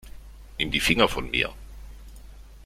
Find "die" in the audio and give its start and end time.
0.71-0.79